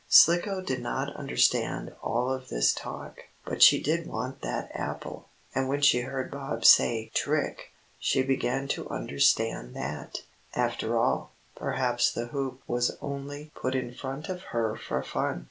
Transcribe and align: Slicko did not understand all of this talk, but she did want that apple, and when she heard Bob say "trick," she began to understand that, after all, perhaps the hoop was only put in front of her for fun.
Slicko 0.07 0.61
did 0.61 0.81
not 0.81 1.15
understand 1.15 1.93
all 2.01 2.33
of 2.33 2.49
this 2.49 2.73
talk, 2.73 3.17
but 3.45 3.61
she 3.61 3.79
did 3.79 4.07
want 4.07 4.41
that 4.41 4.71
apple, 4.73 5.29
and 5.53 5.67
when 5.69 5.81
she 5.83 6.01
heard 6.01 6.31
Bob 6.31 6.65
say 6.65 7.11
"trick," 7.13 7.71
she 7.99 8.23
began 8.23 8.67
to 8.69 8.89
understand 8.89 9.75
that, 9.75 10.23
after 10.55 10.97
all, 10.97 11.33
perhaps 11.55 12.11
the 12.11 12.25
hoop 12.29 12.63
was 12.65 12.97
only 12.99 13.51
put 13.53 13.75
in 13.75 13.93
front 13.93 14.27
of 14.27 14.41
her 14.41 14.75
for 14.75 15.03
fun. 15.03 15.39